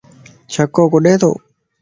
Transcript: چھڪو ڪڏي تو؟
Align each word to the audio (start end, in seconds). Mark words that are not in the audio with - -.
چھڪو 0.51 0.83
ڪڏي 0.91 1.13
تو؟ 1.21 1.31